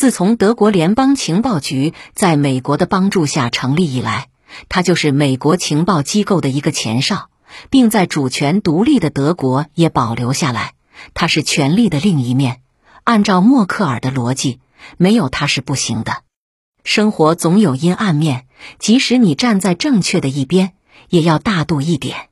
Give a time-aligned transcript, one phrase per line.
[0.00, 4.30] 自从德国联邦情报局在美国的帮助下成立以来，
[4.70, 7.28] 他就是美国情报机构的一个前哨，
[7.68, 10.72] 并在主权独立的德国也保留下来。
[11.12, 12.62] 他是权力的另一面。
[13.04, 14.60] 按照默克尔的逻辑，
[14.96, 16.22] 没有他是不行的。
[16.82, 18.46] 生活总有阴暗面，
[18.78, 20.72] 即使你站在正确的一边，
[21.10, 22.30] 也要大度一点。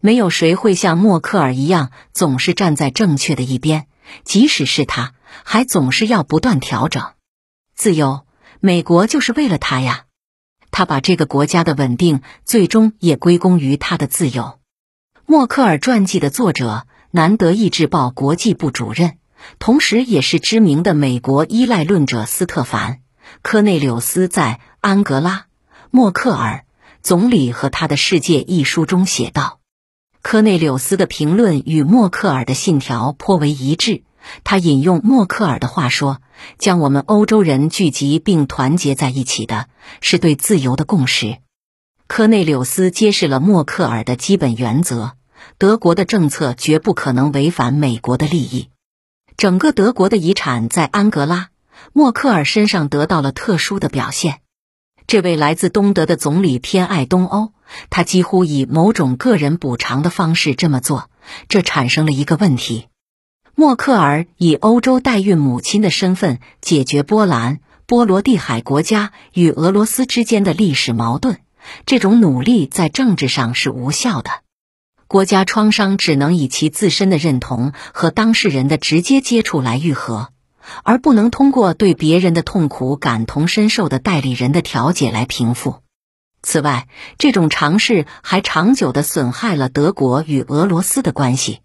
[0.00, 3.86] 没有谁会像默克尔一样总是站在正确的一边，
[4.24, 5.14] 即使是他，
[5.44, 7.12] 还总是要不断调整。
[7.74, 8.26] 自由，
[8.60, 10.04] 美国就是为了他呀。
[10.70, 14.58] 他把这个国家的稳定最终也归功于他的自由。
[15.26, 19.18] 默克尔传记的作者，南德意志报国际部主任，
[19.58, 22.94] 同时也是知名的美国依赖论者斯特凡·
[23.42, 25.36] 科内柳斯在《安格拉·
[25.90, 26.64] 默克尔
[27.02, 29.60] 总理和他的世界》一书中写道。
[30.20, 34.02] 科内柳斯的评论与默克尔的信条颇为一致。
[34.44, 36.20] 他引用默克尔的话说
[36.58, 39.68] ：“将我们欧洲人聚集并团结在一起的，
[40.00, 41.38] 是对自由的共识。”
[42.06, 45.12] 科内柳斯揭示了默克尔的基本原则：
[45.58, 48.70] 德国的政策绝不可能违反美国的利益。
[49.36, 51.36] 整个德国的遗产在安格拉·
[51.92, 54.40] 默克尔身上得到了特殊的表现。
[55.06, 57.52] 这位来自东德的总理偏爱东欧。
[57.90, 61.10] 他几乎以某种个人补偿的方式这么做，
[61.48, 62.88] 这产生了一个问题：
[63.60, 71.38] 默克尔以欧洲代孕母亲的身份解决波兰、波罗的海国家与俄罗斯之间的历史矛盾，
[71.84, 74.30] 这种努力在政治上是无效的。
[75.08, 80.28] 国家创伤只能以其自身的认同和当事人的直接接触来愈合，
[80.84, 85.80] 而不能通过对别人的痛苦感同身受的代理人的调解来平复。
[86.42, 86.86] 此外，
[87.18, 91.58] 这种尝试还长久的损害了德国与俄罗斯的关系。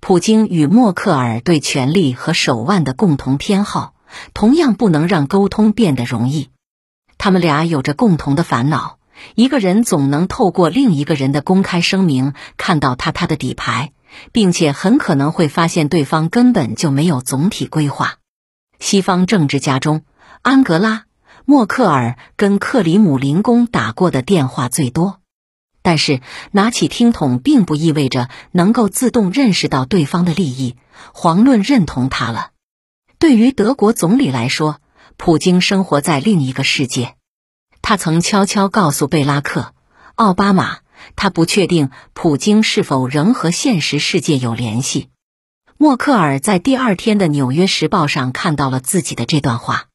[0.00, 3.94] 普京与默克尔对权力和手腕的共同偏好，
[4.32, 6.48] 同样不能让沟通变得容易。
[7.18, 8.98] 他们俩有着共同的烦恼：
[9.34, 13.92] 一个人总能透过另一个人的公开声明看到他他的底牌，
[14.32, 18.14] 并且很可能会发现对方根本就没有总体规划。
[18.78, 20.02] 西方政治家中，
[20.40, 21.04] 安格拉。
[21.44, 25.19] 默克尔跟克里姆林宫打过的电话最多，
[25.82, 26.20] 但是
[26.50, 30.76] 拿起听筒并不意味着能够自动认识到对方的利益，
[31.14, 32.50] 遑论认同他了。
[33.18, 34.80] 对于德国总理来说，
[35.16, 37.14] 普京生活在另一个世界。
[37.82, 39.60] 他曾悄悄告诉贝拉克·
[40.14, 40.78] 奥巴马，
[41.16, 45.08] 他不确定普京是否仍和现实世界有联系。
[45.78, 49.86] 默克尔在第二天的《纽约时报》上看到了自己的这段话。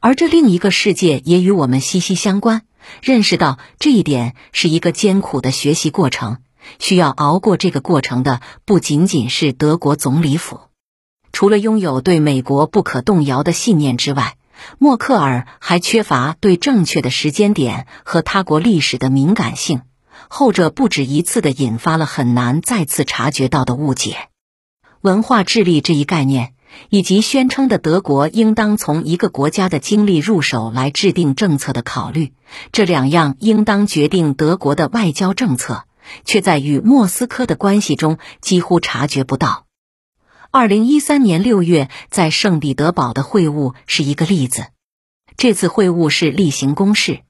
[0.00, 2.62] 而这另一个世界也与我们息息相关。
[3.02, 6.38] 认识到这一点是一个艰苦的学习过程，
[6.78, 10.60] 需要熬过这个过程的不仅仅是德国总理府。
[11.32, 14.36] 除了拥有对美国不可动摇的信念之外，
[14.78, 19.82] 默克尔还缺乏对正确的时间点和他国历史的敏感性，
[20.28, 24.28] 后者不止一次的引发了很难再次察觉到的误解。
[25.00, 26.54] 文化智力这一概念。
[26.90, 32.32] 以及宣称的德国应当从一个国家的经历入手来制定政策的考虑，
[32.72, 35.84] 这两样应当决定德国的外交政策，
[36.24, 39.66] 却在与莫斯科的关系中几乎察觉不到。
[40.50, 44.66] 二零一三年六月在圣彼得堡的会晤是一个例子。
[45.36, 47.20] 这次会晤是例行公事，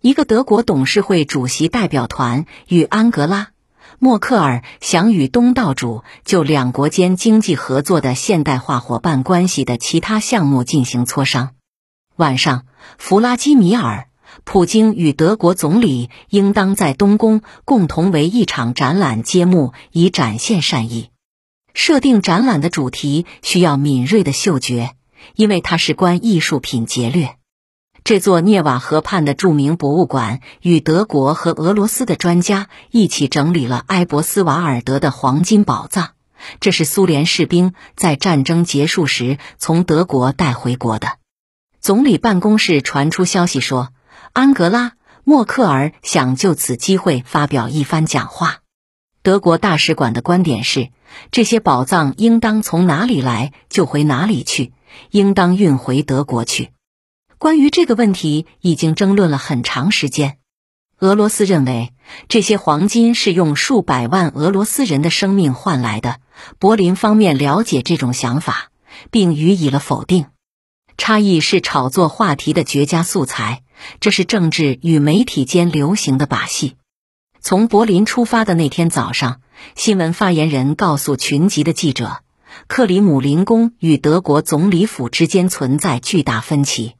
[0.00, 3.48] 一个德国董事会主席代表团与安格拉。
[4.02, 11.50] 默克尔想与东道主就两国间经济合作的现代化伙伴关系的其他项目进行磋商。
[12.16, 12.64] 晚上，
[12.96, 14.08] 弗拉基米尔·
[14.44, 21.10] 普京与德国总理应当在东宫共同为一场展览揭幕，以展现善意。
[21.74, 24.94] 设定展览的主题需要敏锐的嗅觉，
[25.34, 27.36] 因为它事关艺术品劫掠。
[28.02, 36.10] 这座涅瓦河畔的著名博物馆与德国和俄罗斯的专家一起整理了埃博斯瓦尔德的黄金宝藏。
[36.58, 41.18] 这是苏联士兵在战争结束时从德国带回国的。
[41.80, 43.90] 总理办公室传出消息说，
[44.32, 44.88] 安格拉·
[45.24, 48.60] 默克尔想就此机会发表一番讲话。
[49.22, 50.88] 德国大使馆的观点是，
[51.30, 54.72] 这些宝藏应当从哪里来就回哪里去，
[55.10, 56.70] 应当运回德国去。
[57.40, 60.36] 关于这个问题，已经争论了很长时间。
[60.98, 61.94] 俄罗斯认为
[62.28, 66.20] 这些黄金是用数百万俄罗斯人的生命换来的。
[66.58, 68.70] 柏林方面了解这种想法，
[69.10, 70.26] 并予以了否定。
[70.98, 73.62] 差异是炒作话题的绝佳素材，
[74.00, 76.76] 这是政治与媒体间流行的把戏。
[77.40, 79.40] 从柏林出发的那天早上，
[79.74, 82.18] 新闻发言人告诉群集的记者，
[82.66, 86.96] 克里姆林宫与德国总理府之间存在巨大分歧。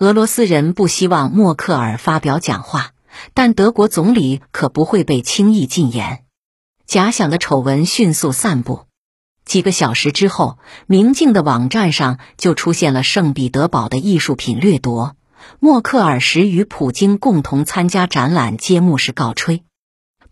[0.00, 2.92] 俄罗斯人不希望默克尔发表讲话，
[3.34, 6.24] 但德国总理可不会被轻易禁言。
[6.86, 8.86] 假想的丑闻迅速散布。
[9.44, 15.16] 几个小时之后，明镜的网站上就出现了圣彼得堡的艺术品掠夺。
[15.58, 19.64] 默克尔时与普京共同参加展览揭幕式告吹。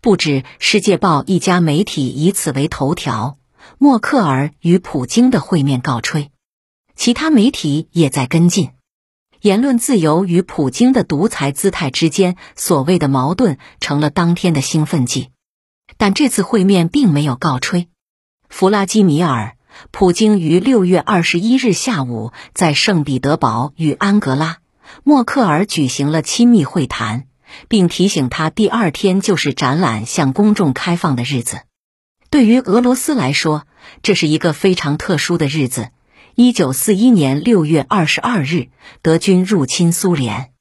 [0.01, 3.37] 不止《世界报》一家媒体以此为头条，
[3.77, 6.31] 默克尔与普京的会面告吹，
[6.95, 8.71] 其他媒体也在跟进。
[9.41, 15.29] 言论自由与普京的独裁姿态之间所谓的矛盾成了当天的兴奋剂。
[15.97, 17.87] 但这次会面并没有告吹。
[18.47, 19.55] 弗拉基米尔·
[19.91, 24.53] 普京于六月二十一日下午在圣彼得堡与安格拉·
[25.03, 27.27] 默克尔举行了亲密会谈，
[27.67, 31.61] 并提醒他第二天就是展览向公众开放的日子。
[32.29, 33.65] 对于俄罗斯来说，
[34.03, 35.89] 这是一个非常特殊的日子。
[36.41, 38.69] 一九四一年六月二十二日，
[39.01, 40.51] 德军入侵苏联。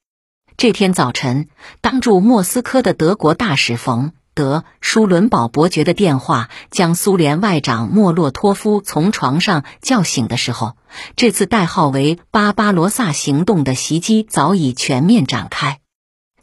[0.57, 1.47] 这天早晨，
[1.81, 4.11] 当驻莫斯科的德国大使冯。
[4.35, 10.77] 德舒伦堡伯爵的电话将苏联外长莫洛托夫从床上叫醒的时候，
[11.15, 15.79] 这次代号为“巴巴罗萨行动”的袭击早已全面展开。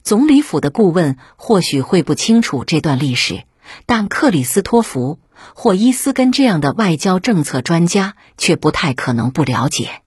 [0.01, 3.43] 总理府的顾问或许会不清楚这段历史，
[3.85, 5.19] 但克里斯托弗·
[5.53, 10.01] 霍伊斯根这样的外交政策专家却不太可能不了解。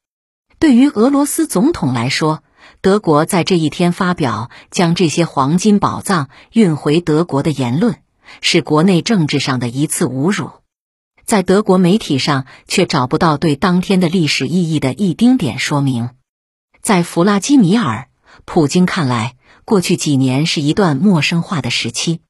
[0.58, 2.42] 对于俄罗斯总统来说，
[2.80, 7.96] 德国在这一天发表将这些黄金宝藏运回德国的言论，
[8.40, 10.50] 是国内政治上的一次侮辱。
[11.24, 16.10] 在德国媒体上却找不到对当天的历史意义的一丁点说明。
[16.80, 18.08] 在弗拉基米尔·
[18.44, 22.20] 普京看来，过去几年是一段陌生化的时期。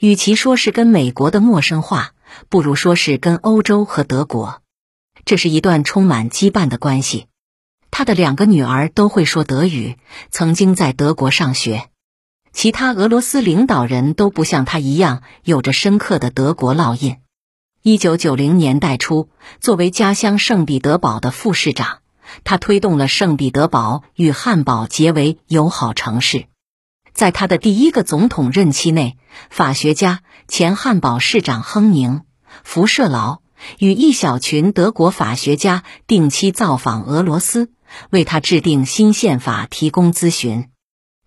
[0.00, 2.14] 与其说是跟美国的陌生化，
[2.48, 4.62] 不如说是跟欧洲和德国。
[5.26, 7.26] 这是一段充满羁绊的关系。
[7.90, 9.98] 他的两个女儿都会说德语，
[10.30, 11.90] 曾经在德国上学。
[12.50, 17.18] 其他俄罗斯领导人都不像他一样有着深刻的德国烙印。
[17.82, 19.28] 一九九零年代初，
[19.60, 21.98] 作为家乡圣彼得堡的副市长，
[22.42, 26.46] 他推动了圣彼得堡与汉堡结为友好城市。
[27.12, 29.16] 在他的第一个总统任期内，
[29.50, 32.18] 法学家、前汉堡市长亨宁·
[32.64, 33.40] 福舍劳
[33.78, 37.70] 与一小群德国法学家定期造访俄罗斯。
[38.10, 40.68] 为他制定新宪法提供咨询，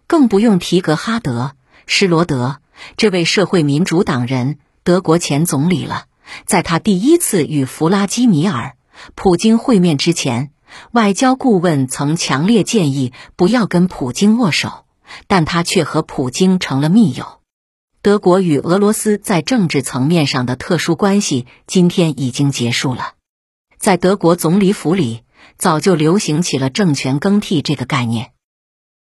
[0.07, 1.56] 更不用提格哈德·
[1.88, 2.62] 施罗德
[2.95, 6.06] 这位社会民主党人、德国前总理了。
[6.45, 8.77] 在他第一次与弗拉基米尔·
[9.13, 10.51] 普京会面之前，
[10.94, 14.86] 外交顾问曾强烈建议不要跟普京握手，
[15.27, 17.39] 但他却和普京成了密友。
[18.01, 23.13] 德国与俄罗斯在政治层面上的特殊关系今天已经结束了，
[23.77, 25.24] 在德国总理府里。
[25.57, 28.31] 早就流行起了政权更替这个概念。